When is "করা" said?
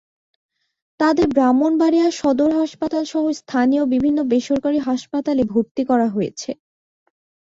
5.89-6.07